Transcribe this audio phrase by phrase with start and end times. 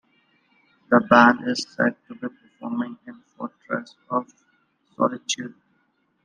[0.89, 4.33] The band is said to be performing in a Fortress of
[4.97, 5.53] Solitude.